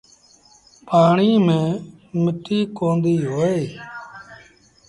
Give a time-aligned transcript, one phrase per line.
[0.87, 1.81] پآڻي ميݩ
[2.23, 3.63] مٽيٚ ڪونديٚ هوئي۔